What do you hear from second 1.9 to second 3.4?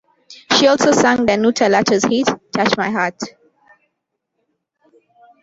hit "Touch My Heart".